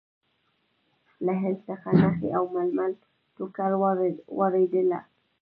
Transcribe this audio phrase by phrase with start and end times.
[1.25, 2.91] له هند څخه نخي او ململ
[3.35, 3.71] ټوکر
[4.37, 4.89] واردېدل.